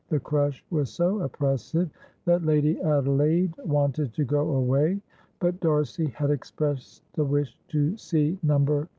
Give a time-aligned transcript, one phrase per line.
[0.09, 1.91] The crush was so oppressive
[2.25, 4.99] that Lady Adelaide wanted to go away,
[5.39, 8.87] but D'Arcy had expressed a wish to see No.